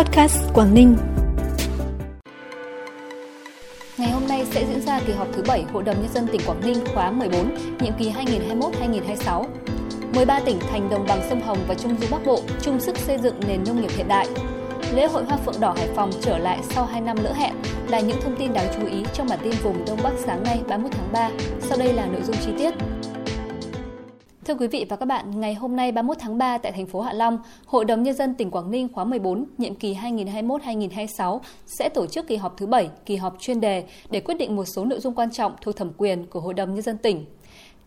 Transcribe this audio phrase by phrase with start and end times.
[0.00, 0.96] Podcast Quảng Ninh.
[3.98, 6.40] Ngày hôm nay sẽ diễn ra kỳ họp thứ 7 Hội đồng Nhân dân tỉnh
[6.46, 9.44] Quảng Ninh khóa 14, nhiệm kỳ 2021-2026.
[10.14, 13.18] 13 tỉnh thành đồng bằng sông Hồng và Trung Du Bắc Bộ chung sức xây
[13.18, 14.28] dựng nền nông nghiệp hiện đại.
[14.94, 17.54] Lễ hội Hoa Phượng Đỏ Hải Phòng trở lại sau 2 năm lỡ hẹn
[17.88, 20.60] là những thông tin đáng chú ý trong bản tin vùng Đông Bắc sáng nay
[20.68, 21.30] 31 tháng 3.
[21.60, 22.74] Sau đây là nội dung chi tiết.
[24.44, 27.00] Thưa quý vị và các bạn, ngày hôm nay 31 tháng 3 tại thành phố
[27.00, 31.88] Hạ Long, Hội đồng Nhân dân tỉnh Quảng Ninh khóa 14, nhiệm kỳ 2021-2026 sẽ
[31.88, 34.84] tổ chức kỳ họp thứ 7, kỳ họp chuyên đề để quyết định một số
[34.84, 37.24] nội dung quan trọng thuộc thẩm quyền của Hội đồng Nhân dân tỉnh.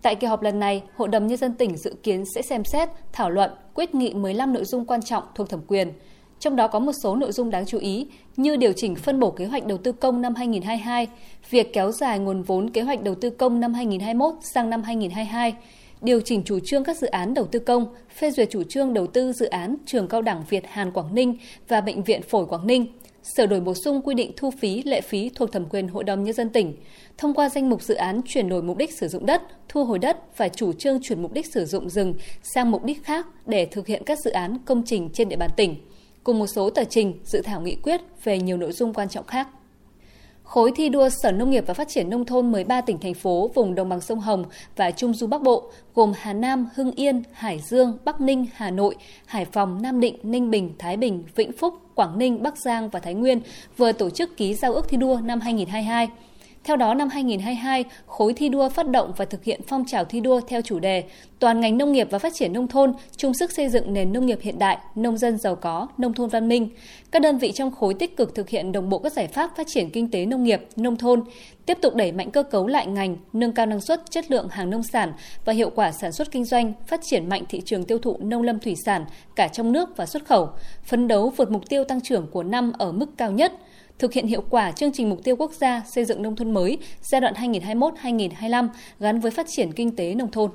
[0.02, 2.90] Tại kỳ họp lần này, Hội đồng Nhân dân tỉnh dự kiến sẽ xem xét,
[3.14, 5.94] thảo luận, quyết nghị 15 nội dung quan trọng thuộc thẩm quyền.
[6.40, 8.08] Trong đó có một số nội dung đáng chú ý
[8.38, 11.08] như điều chỉnh phân bổ kế hoạch đầu tư công năm 2022,
[11.50, 15.54] việc kéo dài nguồn vốn kế hoạch đầu tư công năm 2021 sang năm 2022,
[16.04, 17.86] điều chỉnh chủ trương các dự án đầu tư công,
[18.16, 21.38] phê duyệt chủ trương đầu tư dự án trường cao đẳng Việt Hàn Quảng Ninh
[21.68, 22.88] và Bệnh viện Phổi Quảng Ninh,
[23.24, 26.24] sửa đổi bổ sung quy định thu phí lệ phí thuộc thẩm quyền Hội đồng
[26.24, 26.76] Nhân dân tỉnh,
[27.18, 30.00] thông qua danh mục dự án chuyển đổi mục đích sử dụng đất, thu hồi
[30.00, 33.66] đất và chủ trương chuyển mục đích sử dụng rừng sang mục đích khác để
[33.66, 35.76] thực hiện các dự án công trình trên địa bàn tỉnh,
[36.24, 39.28] cùng một số tờ trình, dự thảo nghị quyết về nhiều nội dung quan trọng
[39.28, 39.48] khác.
[40.54, 43.52] Khối thi đua Sở Nông nghiệp và Phát triển Nông thôn 13 tỉnh, thành phố
[43.54, 47.24] vùng đồng bằng sông Hồng và Trung Du Bắc Bộ gồm Hà Nam, Hưng Yên,
[47.32, 48.96] Hải Dương, Bắc Ninh, Hà Nội,
[49.26, 53.00] Hải Phòng, Nam Định, Ninh Bình, Thái Bình, Vĩnh Phúc, Quảng Ninh, Bắc Giang và
[53.00, 53.42] Thái Nguyên
[53.78, 56.08] vừa tổ chức ký giao ước thi đua năm 2022.
[56.64, 60.20] Theo đó, năm 2022, khối thi đua phát động và thực hiện phong trào thi
[60.20, 61.04] đua theo chủ đề
[61.40, 64.26] Toàn ngành nông nghiệp và phát triển nông thôn chung sức xây dựng nền nông
[64.26, 66.70] nghiệp hiện đại, nông dân giàu có, nông thôn văn minh.
[67.12, 69.68] Các đơn vị trong khối tích cực thực hiện đồng bộ các giải pháp phát
[69.68, 71.24] triển kinh tế nông nghiệp, nông thôn,
[71.66, 74.70] tiếp tục đẩy mạnh cơ cấu lại ngành, nâng cao năng suất, chất lượng hàng
[74.70, 75.14] nông sản
[75.46, 78.44] và hiệu quả sản xuất kinh doanh, phát triển mạnh thị trường tiêu thụ nông
[78.44, 80.50] lâm thủy sản cả trong nước và xuất khẩu,
[80.84, 83.54] phấn đấu vượt mục tiêu tăng trưởng của năm ở mức cao nhất–
[84.00, 86.78] thực hiện hiệu quả chương trình mục tiêu quốc gia xây dựng nông thôn mới
[87.02, 88.68] giai đoạn 2021-2025
[89.00, 90.52] gắn với phát triển kinh tế nông thôn.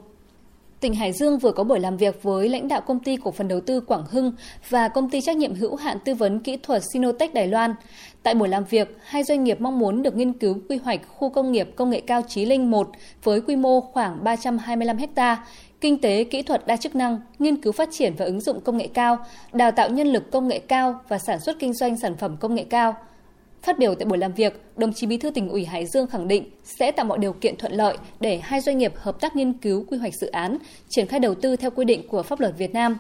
[0.80, 3.48] Tỉnh Hải Dương vừa có buổi làm việc với lãnh đạo công ty cổ phần
[3.48, 4.32] đầu tư Quảng Hưng
[4.68, 7.74] và công ty trách nhiệm hữu hạn tư vấn kỹ thuật Sinotech Đài Loan.
[8.22, 11.30] Tại buổi làm việc, hai doanh nghiệp mong muốn được nghiên cứu quy hoạch khu
[11.30, 12.90] công nghiệp công nghệ cao Chí Linh 1
[13.24, 15.44] với quy mô khoảng 325 ha,
[15.80, 18.76] kinh tế kỹ thuật đa chức năng, nghiên cứu phát triển và ứng dụng công
[18.76, 19.18] nghệ cao,
[19.52, 22.54] đào tạo nhân lực công nghệ cao và sản xuất kinh doanh sản phẩm công
[22.54, 22.94] nghệ cao–
[23.68, 26.28] Phát biểu tại buổi làm việc, đồng chí Bí thư tỉnh ủy Hải Dương khẳng
[26.28, 29.52] định sẽ tạo mọi điều kiện thuận lợi để hai doanh nghiệp hợp tác nghiên
[29.52, 30.58] cứu quy hoạch dự án,
[30.88, 32.98] triển khai đầu tư theo quy định của pháp luật Việt Nam.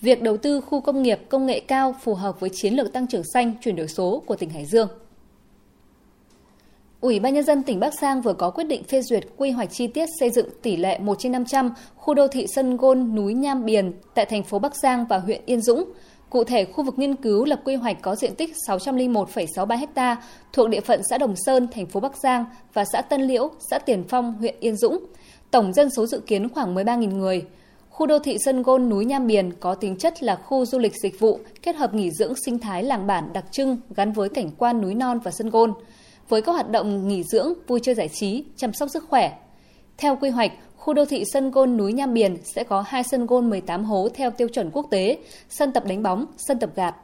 [0.00, 3.06] Việc đầu tư khu công nghiệp công nghệ cao phù hợp với chiến lược tăng
[3.06, 4.88] trưởng xanh chuyển đổi số của tỉnh Hải Dương.
[7.00, 9.70] Ủy ban Nhân dân tỉnh Bắc Giang vừa có quyết định phê duyệt quy hoạch
[9.72, 13.34] chi tiết xây dựng tỷ lệ 1 trên 500 khu đô thị Sân Gôn núi
[13.34, 15.84] Nham Biền tại thành phố Bắc Giang và huyện Yên Dũng–
[16.30, 20.16] Cụ thể, khu vực nghiên cứu lập quy hoạch có diện tích 601,63 ha
[20.52, 23.78] thuộc địa phận xã Đồng Sơn, thành phố Bắc Giang và xã Tân Liễu, xã
[23.78, 25.04] Tiền Phong, huyện Yên Dũng.
[25.50, 27.44] Tổng dân số dự kiến khoảng 13.000 người.
[27.90, 30.92] Khu đô thị Sân Gôn núi Nham biển có tính chất là khu du lịch
[31.02, 34.50] dịch vụ kết hợp nghỉ dưỡng sinh thái làng bản đặc trưng gắn với cảnh
[34.58, 35.72] quan núi non và sân gôn,
[36.28, 39.38] với các hoạt động nghỉ dưỡng, vui chơi giải trí, chăm sóc sức khỏe.
[39.98, 43.26] Theo quy hoạch, Khu đô thị sân gôn núi Nham Biển sẽ có hai sân
[43.26, 45.18] gôn 18 hố theo tiêu chuẩn quốc tế,
[45.48, 46.94] sân tập đánh bóng, sân tập gạt.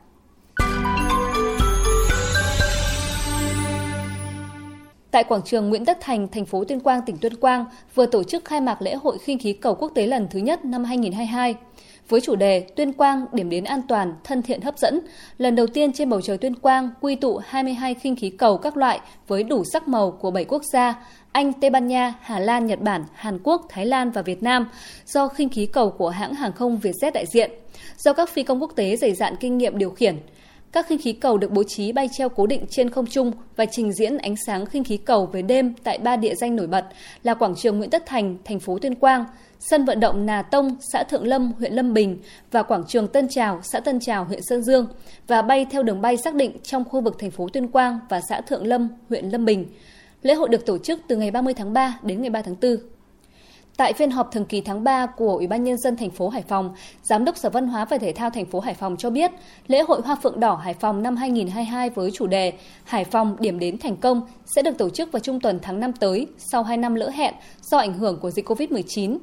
[5.10, 7.64] Tại quảng trường Nguyễn Tất Thành, thành phố Tuyên Quang, tỉnh Tuyên Quang
[7.94, 10.64] vừa tổ chức khai mạc lễ hội khinh khí cầu quốc tế lần thứ nhất
[10.64, 11.54] năm 2022
[12.09, 15.00] với chủ đề Tuyên Quang điểm đến an toàn, thân thiện hấp dẫn.
[15.39, 18.77] Lần đầu tiên trên bầu trời Tuyên Quang quy tụ 22 khinh khí cầu các
[18.77, 20.94] loại với đủ sắc màu của 7 quốc gia,
[21.33, 24.69] Anh, Tây Ban Nha, Hà Lan, Nhật Bản, Hàn Quốc, Thái Lan và Việt Nam
[25.06, 27.50] do khinh khí cầu của hãng hàng không Vietjet đại diện,
[27.99, 30.17] do các phi công quốc tế dày dạn kinh nghiệm điều khiển.
[30.76, 33.66] Các khinh khí cầu được bố trí bay treo cố định trên không trung và
[33.66, 36.84] trình diễn ánh sáng khinh khí cầu về đêm tại ba địa danh nổi bật
[37.22, 39.25] là quảng trường Nguyễn Tất Thành, thành phố Tuyên Quang,
[39.59, 42.19] sân vận động Nà Tông, xã Thượng Lâm, huyện Lâm Bình
[42.50, 44.87] và quảng trường Tân Trào, xã Tân Trào, huyện Sơn Dương
[45.26, 48.20] và bay theo đường bay xác định trong khu vực thành phố Tuyên Quang và
[48.29, 49.67] xã Thượng Lâm, huyện Lâm Bình.
[50.22, 52.76] Lễ hội được tổ chức từ ngày 30 tháng 3 đến ngày 3 tháng 4.
[53.76, 56.43] Tại phiên họp thường kỳ tháng 3 của Ủy ban nhân dân thành phố Hải
[56.43, 59.31] Phòng, Giám đốc Sở Văn hóa và Thể thao thành phố Hải Phòng cho biết,
[59.67, 62.52] lễ hội Hoa Phượng Đỏ Hải Phòng năm 2022 với chủ đề
[62.84, 65.93] Hải Phòng điểm đến thành công sẽ được tổ chức vào trung tuần tháng 5
[65.93, 69.19] tới sau 2 năm lỡ hẹn do ảnh hưởng của dịch Covid-19.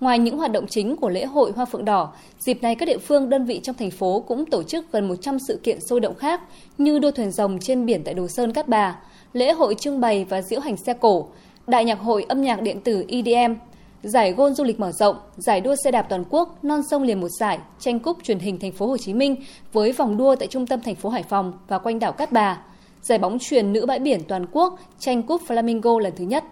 [0.00, 2.98] Ngoài những hoạt động chính của lễ hội Hoa Phượng Đỏ, dịp này các địa
[2.98, 6.14] phương đơn vị trong thành phố cũng tổ chức gần 100 sự kiện sôi động
[6.14, 6.40] khác
[6.78, 8.96] như đua thuyền rồng trên biển tại Đồ Sơn Cát Bà,
[9.32, 11.28] lễ hội trưng bày và diễu hành xe cổ,
[11.66, 13.54] đại nhạc hội âm nhạc điện tử EDM,
[14.02, 17.20] Giải gôn du lịch mở rộng, giải đua xe đạp toàn quốc non sông liền
[17.20, 19.36] một giải, tranh cúp truyền hình thành phố Hồ Chí Minh
[19.72, 22.58] với vòng đua tại trung tâm thành phố Hải Phòng và quanh đảo Cát Bà.
[23.02, 26.44] Giải bóng truyền nữ bãi biển toàn quốc, tranh cúp Flamingo lần thứ nhất.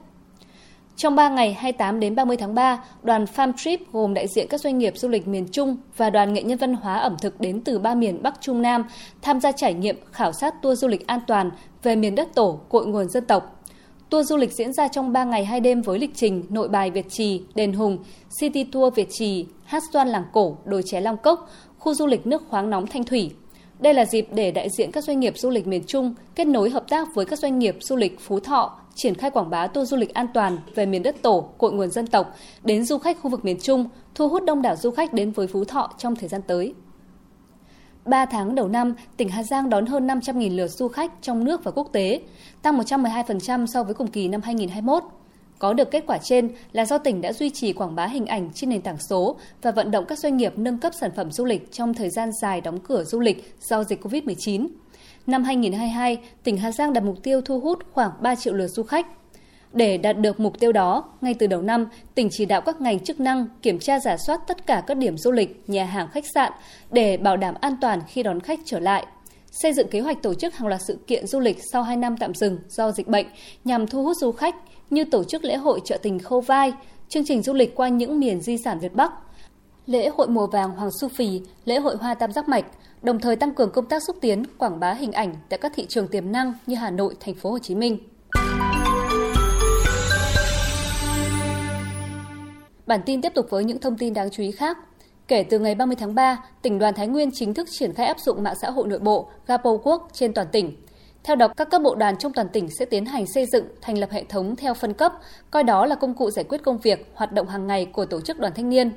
[0.96, 4.60] Trong 3 ngày 28 đến 30 tháng 3, đoàn Farm Trip gồm đại diện các
[4.60, 7.60] doanh nghiệp du lịch miền Trung và đoàn nghệ nhân văn hóa ẩm thực đến
[7.60, 8.84] từ ba miền Bắc Trung Nam
[9.22, 11.50] tham gia trải nghiệm khảo sát tour du lịch an toàn
[11.82, 13.57] về miền đất tổ cội nguồn dân tộc.
[14.10, 16.90] Tour du lịch diễn ra trong 3 ngày 2 đêm với lịch trình Nội Bài
[16.90, 17.98] Việt Trì, Đền Hùng,
[18.40, 22.26] City Tour Việt Trì, Hát Xoan Làng Cổ, Đồi Ché Long Cốc, khu du lịch
[22.26, 23.30] nước khoáng nóng Thanh Thủy.
[23.78, 26.70] Đây là dịp để đại diện các doanh nghiệp du lịch miền Trung kết nối
[26.70, 29.90] hợp tác với các doanh nghiệp du lịch Phú Thọ, triển khai quảng bá tour
[29.90, 32.34] du lịch an toàn về miền đất tổ, cội nguồn dân tộc
[32.64, 35.46] đến du khách khu vực miền Trung, thu hút đông đảo du khách đến với
[35.46, 36.74] Phú Thọ trong thời gian tới.
[38.04, 41.64] 3 tháng đầu năm, tỉnh Hà Giang đón hơn 500.000 lượt du khách trong nước
[41.64, 42.20] và quốc tế,
[42.62, 45.02] tăng 112% so với cùng kỳ năm 2021.
[45.58, 48.50] Có được kết quả trên là do tỉnh đã duy trì quảng bá hình ảnh
[48.54, 51.44] trên nền tảng số và vận động các doanh nghiệp nâng cấp sản phẩm du
[51.44, 54.68] lịch trong thời gian dài đóng cửa du lịch do dịch COVID-19.
[55.26, 58.82] Năm 2022, tỉnh Hà Giang đặt mục tiêu thu hút khoảng 3 triệu lượt du
[58.82, 59.06] khách.
[59.72, 63.00] Để đạt được mục tiêu đó, ngay từ đầu năm, tỉnh chỉ đạo các ngành
[63.00, 66.24] chức năng kiểm tra giả soát tất cả các điểm du lịch, nhà hàng khách
[66.34, 66.52] sạn
[66.90, 69.06] để bảo đảm an toàn khi đón khách trở lại.
[69.50, 72.16] Xây dựng kế hoạch tổ chức hàng loạt sự kiện du lịch sau 2 năm
[72.16, 73.26] tạm dừng do dịch bệnh
[73.64, 74.54] nhằm thu hút du khách
[74.90, 76.72] như tổ chức lễ hội chợ tình Khâu Vai,
[77.08, 79.12] chương trình du lịch qua những miền di sản Việt Bắc,
[79.86, 82.64] lễ hội mùa vàng Hoàng Su Phì, lễ hội hoa tam giác mạch,
[83.02, 85.86] đồng thời tăng cường công tác xúc tiến, quảng bá hình ảnh tại các thị
[85.88, 87.98] trường tiềm năng như Hà Nội, thành phố Hồ Chí Minh.
[92.88, 94.78] Bản tin tiếp tục với những thông tin đáng chú ý khác.
[95.28, 98.20] Kể từ ngày 30 tháng 3, tỉnh đoàn Thái Nguyên chính thức triển khai áp
[98.20, 100.76] dụng mạng xã hội nội bộ Gapo Quốc trên toàn tỉnh.
[101.24, 103.98] Theo đó, các cấp bộ đoàn trong toàn tỉnh sẽ tiến hành xây dựng, thành
[103.98, 105.12] lập hệ thống theo phân cấp,
[105.50, 108.20] coi đó là công cụ giải quyết công việc, hoạt động hàng ngày của tổ
[108.20, 108.90] chức đoàn thanh niên.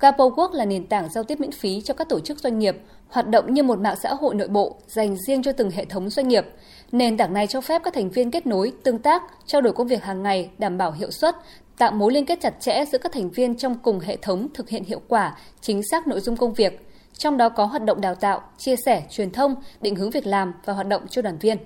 [0.00, 2.76] Gapo Quốc là nền tảng giao tiếp miễn phí cho các tổ chức doanh nghiệp,
[3.08, 6.10] hoạt động như một mạng xã hội nội bộ dành riêng cho từng hệ thống
[6.10, 6.46] doanh nghiệp.
[6.92, 9.86] Nền tảng này cho phép các thành viên kết nối, tương tác, trao đổi công
[9.86, 11.36] việc hàng ngày, đảm bảo hiệu suất,
[11.78, 14.68] tạo mối liên kết chặt chẽ giữa các thành viên trong cùng hệ thống thực
[14.68, 18.14] hiện hiệu quả, chính xác nội dung công việc, trong đó có hoạt động đào
[18.14, 21.58] tạo, chia sẻ, truyền thông, định hướng việc làm và hoạt động cho đoàn viên.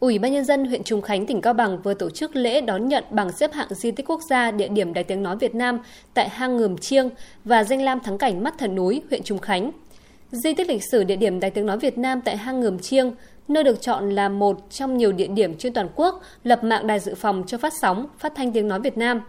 [0.00, 2.88] Ủy ban nhân dân huyện Trùng Khánh tỉnh Cao Bằng vừa tổ chức lễ đón
[2.88, 5.78] nhận bằng xếp hạng di tích quốc gia địa điểm Đài tiếng nói Việt Nam
[6.14, 7.10] tại hang Ngườm Chiêng
[7.44, 9.70] và danh lam thắng cảnh mắt thần núi huyện Trùng Khánh.
[10.32, 13.12] Di tích lịch sử địa điểm Đài tiếng nói Việt Nam tại hang Ngườm Chiêng
[13.48, 17.00] nơi được chọn là một trong nhiều địa điểm trên toàn quốc lập mạng đài
[17.00, 19.20] dự phòng cho phát sóng, phát thanh tiếng nói Việt Nam.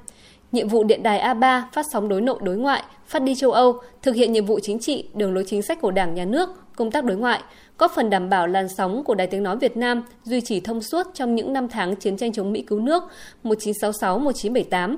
[0.51, 3.81] Nhiệm vụ điện đài A3 phát sóng đối nội đối ngoại, phát đi châu Âu,
[4.01, 6.91] thực hiện nhiệm vụ chính trị, đường lối chính sách của Đảng, Nhà nước, công
[6.91, 7.41] tác đối ngoại,
[7.77, 10.81] góp phần đảm bảo làn sóng của Đài Tiếng Nói Việt Nam duy trì thông
[10.81, 13.03] suốt trong những năm tháng chiến tranh chống Mỹ cứu nước
[13.43, 14.97] 1966-1978.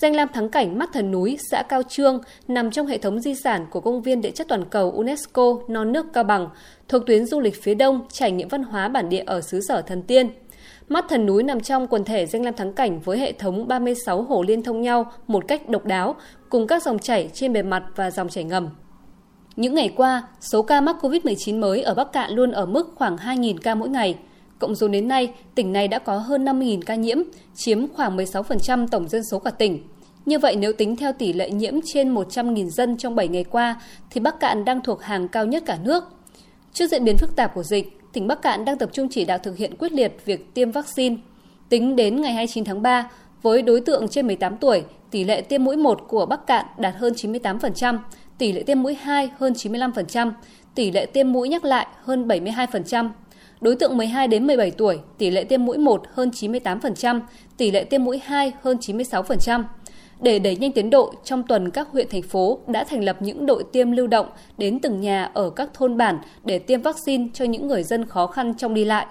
[0.00, 3.34] Danh lam thắng cảnh mắt thần núi, xã Cao Trương nằm trong hệ thống di
[3.34, 6.48] sản của Công viên Địa chất toàn cầu UNESCO Non nước Cao Bằng,
[6.88, 9.82] thuộc tuyến du lịch phía đông trải nghiệm văn hóa bản địa ở xứ sở
[9.82, 10.30] thần tiên.
[10.88, 14.22] Mắt thần núi nằm trong quần thể danh lam thắng cảnh với hệ thống 36
[14.22, 16.16] hồ liên thông nhau một cách độc đáo,
[16.48, 18.68] cùng các dòng chảy trên bề mặt và dòng chảy ngầm.
[19.56, 23.16] Những ngày qua, số ca mắc COVID-19 mới ở Bắc Cạn luôn ở mức khoảng
[23.16, 24.18] 2.000 ca mỗi ngày.
[24.58, 27.18] Cộng dồn đến nay, tỉnh này đã có hơn 50.000 ca nhiễm,
[27.54, 29.82] chiếm khoảng 16% tổng dân số cả tỉnh.
[30.26, 33.80] Như vậy nếu tính theo tỷ lệ nhiễm trên 100.000 dân trong 7 ngày qua,
[34.10, 36.04] thì Bắc Cạn đang thuộc hàng cao nhất cả nước.
[36.72, 39.38] Trước diễn biến phức tạp của dịch, tỉnh Bắc Cạn đang tập trung chỉ đạo
[39.38, 41.16] thực hiện quyết liệt việc tiêm vaccine.
[41.68, 43.10] Tính đến ngày 29 tháng 3,
[43.42, 46.94] với đối tượng trên 18 tuổi, tỷ lệ tiêm mũi 1 của Bắc Cạn đạt
[46.96, 47.98] hơn 98%,
[48.38, 50.32] tỷ lệ tiêm mũi 2 hơn 95%,
[50.74, 53.10] tỷ lệ tiêm mũi nhắc lại hơn 72%.
[53.60, 57.20] Đối tượng 12 đến 17 tuổi, tỷ lệ tiêm mũi 1 hơn 98%,
[57.56, 59.64] tỷ lệ tiêm mũi 2 hơn 96%.
[60.20, 63.46] Để đẩy nhanh tiến độ, trong tuần các huyện thành phố đã thành lập những
[63.46, 64.26] đội tiêm lưu động
[64.58, 68.26] đến từng nhà ở các thôn bản để tiêm vaccine cho những người dân khó
[68.26, 69.06] khăn trong đi lại.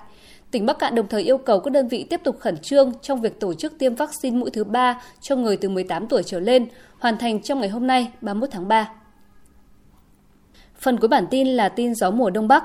[0.51, 3.22] Tỉnh Bắc Cạn đồng thời yêu cầu các đơn vị tiếp tục khẩn trương trong
[3.22, 6.66] việc tổ chức tiêm vaccine mũi thứ 3 cho người từ 18 tuổi trở lên,
[7.00, 8.89] hoàn thành trong ngày hôm nay 31 tháng 3.
[10.80, 12.63] Phần cuối bản tin là tin gió mùa Đông Bắc.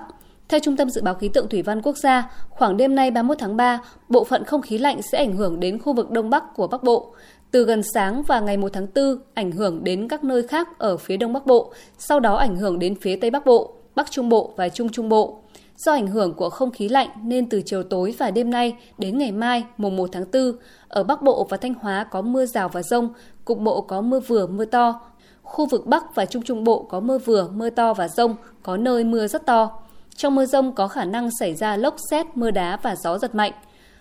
[0.53, 3.39] Theo Trung tâm Dự báo Khí tượng Thủy văn Quốc gia, khoảng đêm nay 31
[3.39, 6.55] tháng 3, bộ phận không khí lạnh sẽ ảnh hưởng đến khu vực Đông Bắc
[6.55, 7.15] của Bắc Bộ.
[7.51, 10.97] Từ gần sáng và ngày 1 tháng 4, ảnh hưởng đến các nơi khác ở
[10.97, 14.29] phía Đông Bắc Bộ, sau đó ảnh hưởng đến phía Tây Bắc Bộ, Bắc Trung
[14.29, 15.39] Bộ và Trung Trung Bộ.
[15.77, 19.19] Do ảnh hưởng của không khí lạnh nên từ chiều tối và đêm nay đến
[19.19, 20.53] ngày mai mùng 1 tháng 4,
[20.89, 23.13] ở Bắc Bộ và Thanh Hóa có mưa rào và rông,
[23.45, 25.01] cục bộ có mưa vừa mưa to,
[25.43, 28.77] Khu vực Bắc và Trung Trung Bộ có mưa vừa, mưa to và rông, có
[28.77, 29.83] nơi mưa rất to.
[30.17, 33.35] Trong mưa rông có khả năng xảy ra lốc xét, mưa đá và gió giật
[33.35, 33.53] mạnh.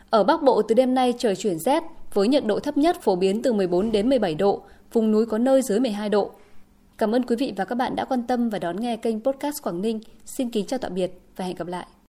[0.09, 3.15] Ở Bắc Bộ từ đêm nay trời chuyển rét, với nhiệt độ thấp nhất phổ
[3.15, 4.61] biến từ 14 đến 17 độ,
[4.93, 6.31] vùng núi có nơi dưới 12 độ.
[6.97, 9.63] Cảm ơn quý vị và các bạn đã quan tâm và đón nghe kênh podcast
[9.63, 9.99] Quảng Ninh.
[10.25, 11.85] Xin kính chào tạm biệt và hẹn gặp lại.